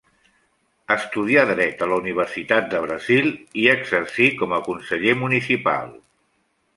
[0.93, 3.29] Estudià Dret en la Universitat del Brasil
[3.65, 5.93] i exercí com a conseller municipal.